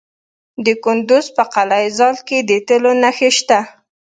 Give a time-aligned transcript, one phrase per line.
[0.65, 3.59] د کندز په قلعه ذال کې د تیلو نښې شته.